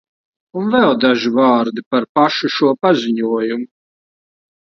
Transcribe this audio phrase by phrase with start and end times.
[0.59, 3.71] Un vēl daži vārdi par pašu šo paziņojumu.